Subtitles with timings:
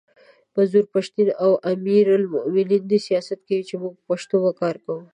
[0.55, 5.03] منظور پښتین او امیر المومنین دي سیاست کوي موږ به پښتو به کار کوو!